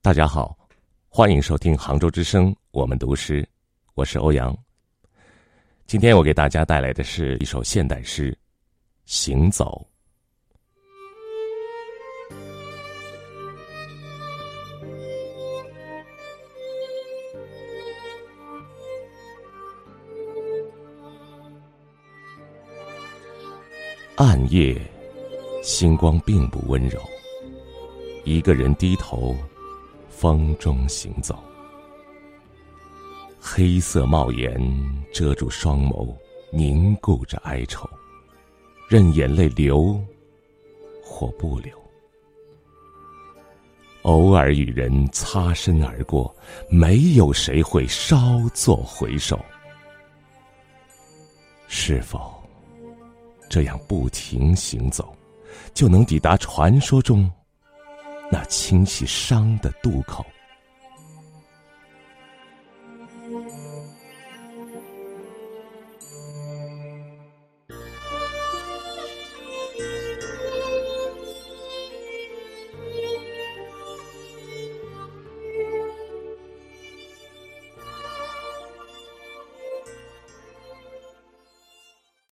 [0.00, 0.56] 大家好，
[1.08, 3.46] 欢迎收听杭州之声，我们读诗，
[3.94, 4.56] 我是欧阳。
[5.86, 8.30] 今天我给大家带来的是一首现代诗
[9.06, 9.84] 《行走》。
[24.14, 24.80] 暗夜，
[25.62, 27.00] 星光并不温柔，
[28.24, 29.36] 一个人低头。
[30.18, 31.38] 风中行走，
[33.38, 34.60] 黑色帽檐
[35.14, 36.12] 遮住双眸，
[36.50, 37.88] 凝固着哀愁，
[38.88, 39.96] 任眼泪流
[41.04, 41.72] 或不流。
[44.02, 46.34] 偶尔与人擦身而过，
[46.68, 48.18] 没有谁会稍
[48.52, 49.38] 作回首。
[51.68, 52.42] 是否
[53.48, 55.14] 这样不停行走，
[55.72, 57.30] 就能抵达传说中？
[58.30, 60.24] 那清洗伤的渡口。